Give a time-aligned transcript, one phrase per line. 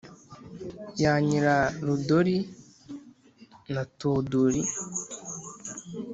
[1.03, 1.55] yanyira
[1.85, 2.37] rudori
[3.73, 4.61] na tuduri